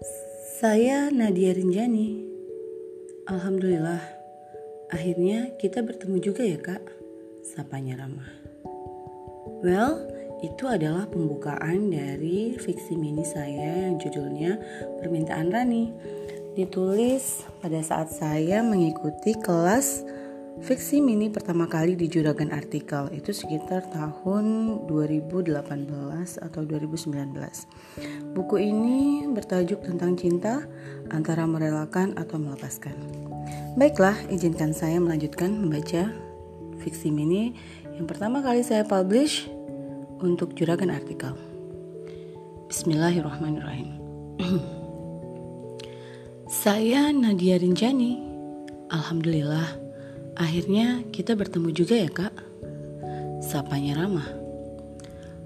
[0.00, 2.24] Saya Nadia Rinjani.
[3.28, 4.00] Alhamdulillah,
[4.88, 6.80] akhirnya kita bertemu juga ya kak,
[7.44, 8.32] sapanya Ramah.
[9.60, 10.08] Well,
[10.40, 14.56] itu adalah pembukaan dari fiksi mini saya yang judulnya
[15.04, 15.92] Permintaan Rani.
[16.56, 20.00] Ditulis pada saat saya mengikuti kelas
[20.60, 25.56] Fiksi mini pertama kali di Juragan Artikel itu sekitar tahun 2018
[26.36, 27.16] atau 2019.
[28.36, 30.68] Buku ini bertajuk tentang cinta
[31.08, 32.92] antara merelakan atau melepaskan.
[33.80, 36.12] Baiklah, izinkan saya melanjutkan membaca
[36.84, 37.56] fiksi mini
[37.96, 39.48] yang pertama kali saya publish
[40.20, 41.32] untuk Juragan Artikel.
[42.68, 43.96] Bismillahirrahmanirrahim.
[46.68, 48.28] saya Nadia Rinjani.
[48.92, 49.89] Alhamdulillah
[50.40, 52.32] Akhirnya kita bertemu juga ya kak
[53.44, 54.24] Sapanya ramah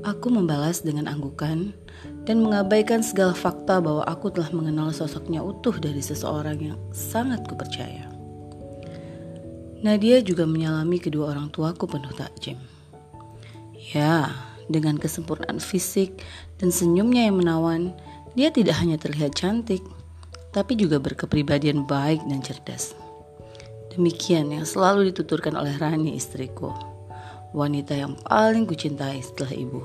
[0.00, 1.76] Aku membalas dengan anggukan
[2.24, 8.06] dan mengabaikan segala fakta bahwa aku telah mengenal sosoknya utuh dari seseorang yang sangat kupercaya.
[9.82, 12.54] Nadia juga menyalami kedua orang tuaku penuh takjim.
[13.90, 14.30] Ya,
[14.70, 16.22] dengan kesempurnaan fisik
[16.62, 17.90] dan senyumnya yang menawan,
[18.38, 19.82] dia tidak hanya terlihat cantik,
[20.54, 22.94] tapi juga berkepribadian baik dan cerdas.
[23.98, 26.70] Demikian yang selalu dituturkan oleh Rani istriku,
[27.50, 29.82] wanita yang paling kucintai setelah ibu.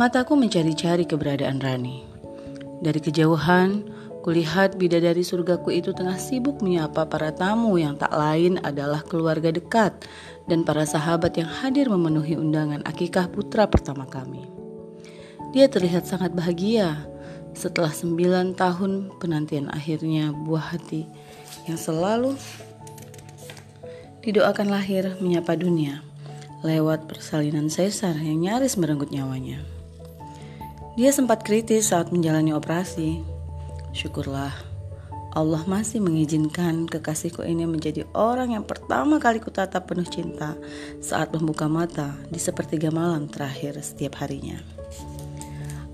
[0.00, 2.08] Mataku mencari-cari keberadaan Rani.
[2.80, 3.84] Dari kejauhan,
[4.24, 9.92] kulihat bidadari surgaku itu tengah sibuk menyapa para tamu yang tak lain adalah keluarga dekat
[10.48, 14.48] dan para sahabat yang hadir memenuhi undangan akikah putra pertama kami.
[15.52, 17.04] Dia terlihat sangat bahagia
[17.52, 21.04] setelah sembilan tahun penantian akhirnya buah hati
[21.68, 22.32] yang selalu
[24.26, 26.02] didoakan lahir menyapa dunia
[26.66, 29.62] lewat persalinan sesar yang nyaris merenggut nyawanya.
[30.98, 33.22] Dia sempat kritis saat menjalani operasi.
[33.94, 34.50] Syukurlah,
[35.30, 40.58] Allah masih mengizinkan kekasihku ini menjadi orang yang pertama kali kutatap penuh cinta
[40.98, 44.58] saat membuka mata di sepertiga malam terakhir setiap harinya.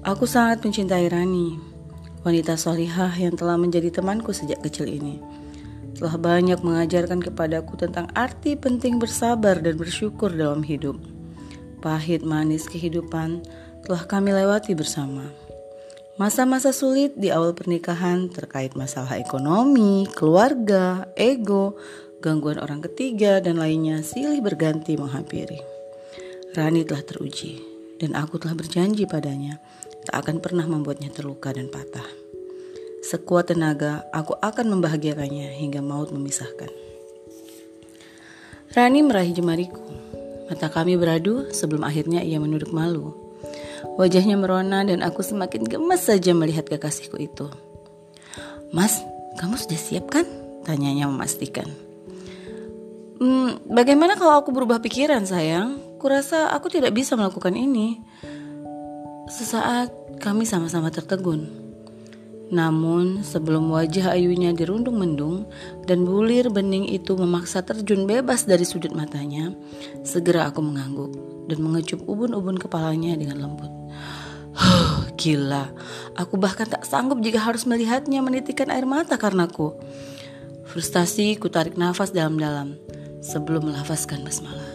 [0.09, 1.61] Aku sangat mencintai Rani,
[2.25, 5.42] wanita solihah yang telah menjadi temanku sejak kecil ini
[6.03, 10.99] telah banyak mengajarkan kepadaku tentang arti penting bersabar dan bersyukur dalam hidup.
[11.79, 13.47] Pahit manis kehidupan
[13.87, 15.31] telah kami lewati bersama.
[16.19, 21.79] Masa-masa sulit di awal pernikahan terkait masalah ekonomi, keluarga, ego,
[22.19, 25.63] gangguan orang ketiga, dan lainnya silih berganti menghampiri.
[26.59, 27.63] Rani telah teruji,
[28.03, 29.63] dan aku telah berjanji padanya
[30.03, 32.22] tak akan pernah membuatnya terluka dan patah.
[33.13, 36.73] Sekuat tenaga, aku akan membahagiakannya hingga maut memisahkan.
[38.73, 39.85] Rani meraih jemariku.
[40.49, 43.13] Mata kami beradu sebelum akhirnya ia menunduk malu.
[44.01, 47.53] Wajahnya merona dan aku semakin gemes saja melihat kekasihku itu.
[48.73, 49.05] Mas,
[49.37, 50.25] kamu sudah siap kan?
[50.65, 51.69] Tanyanya memastikan.
[53.21, 56.01] Hmm, bagaimana kalau aku berubah pikiran sayang?
[56.01, 58.01] Kurasa aku tidak bisa melakukan ini.
[59.29, 61.72] Sesaat kami sama-sama tertegun.
[62.53, 65.49] Namun, sebelum wajah Ayunya dirundung mendung
[65.89, 69.57] dan bulir bening itu memaksa terjun bebas dari sudut matanya,
[70.05, 71.17] segera aku mengangguk
[71.49, 73.73] dan mengecup ubun-ubun kepalanya dengan lembut.
[74.53, 75.73] Huh, gila,
[76.13, 79.73] aku bahkan tak sanggup jika harus melihatnya menitikan air mata karenaku.
[80.69, 82.77] Frustasi ku tarik nafas dalam-dalam
[83.25, 84.69] sebelum melafazkan basmalah.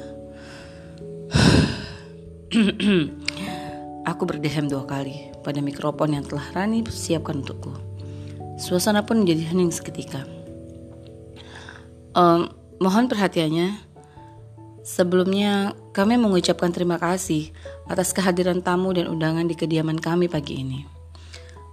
[4.07, 7.75] Aku berdehem dua kali pada mikrofon yang telah Rani siapkan untukku.
[8.55, 10.23] Suasana pun menjadi hening seketika.
[12.15, 13.83] Um, mohon perhatiannya.
[14.87, 17.51] Sebelumnya, kami mengucapkan terima kasih
[17.91, 20.87] atas kehadiran tamu dan undangan di kediaman kami pagi ini.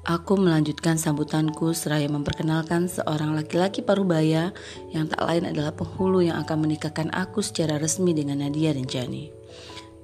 [0.02, 4.50] Aku melanjutkan sambutanku seraya memperkenalkan seorang laki-laki parubaya
[4.90, 9.43] yang tak lain adalah penghulu yang akan menikahkan aku secara resmi dengan Nadia dan Jani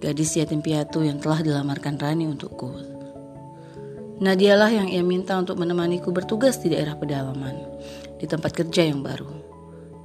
[0.00, 2.72] gadis yatim piatu yang telah dilamarkan Rani untukku.
[4.20, 7.56] Nadialah yang ia minta untuk menemaniku bertugas di daerah pedalaman,
[8.16, 9.28] di tempat kerja yang baru.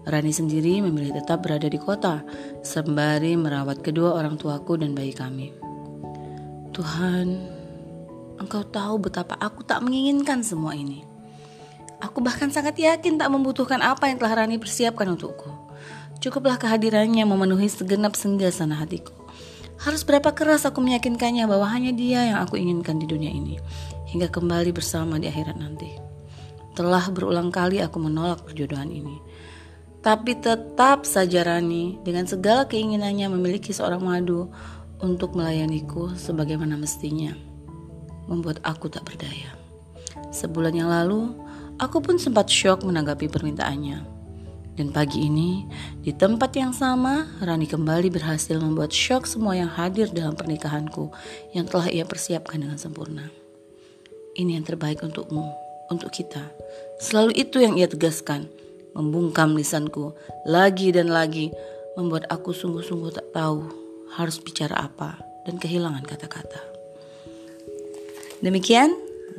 [0.06, 2.22] Rani sendiri memilih tetap berada di kota,
[2.62, 5.50] sembari merawat kedua orang tuaku dan bayi kami.
[6.76, 7.28] Tuhan,
[8.36, 11.08] Engkau tahu betapa aku tak menginginkan semua ini.
[12.04, 15.50] Aku bahkan sangat yakin tak membutuhkan apa yang telah Rani persiapkan untukku.
[16.20, 19.25] Cukuplah kehadirannya memenuhi segenap senja sana hatiku.
[19.82, 23.60] Harus berapa keras aku meyakinkannya bahwa hanya dia yang aku inginkan di dunia ini,
[24.12, 25.92] hingga kembali bersama di akhirat nanti.
[26.76, 29.20] Telah berulang kali aku menolak perjodohan ini.
[30.00, 34.48] Tapi tetap saja Rani dengan segala keinginannya memiliki seorang madu
[35.02, 37.34] untuk melayaniku sebagaimana mestinya.
[38.30, 39.50] Membuat aku tak berdaya.
[40.30, 41.34] Sebulan yang lalu,
[41.76, 44.15] Aku pun sempat syok menanggapi permintaannya.
[44.76, 45.64] Dan pagi ini,
[46.04, 51.16] di tempat yang sama, Rani kembali berhasil membuat syok semua yang hadir dalam pernikahanku
[51.56, 53.32] yang telah ia persiapkan dengan sempurna.
[54.36, 55.48] Ini yang terbaik untukmu,
[55.88, 56.44] untuk kita.
[57.00, 58.52] Selalu itu yang ia tegaskan,
[58.92, 60.12] membungkam lisanku
[60.44, 61.56] lagi dan lagi,
[61.96, 63.72] membuat aku sungguh-sungguh tak tahu
[64.16, 66.62] harus bicara apa dan kehilangan kata-kata.
[68.44, 68.92] Demikian,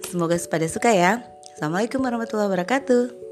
[0.09, 1.21] semoga pada suka ya.
[1.57, 3.26] Assalamualaikum warahmatullahi wabarakatuh.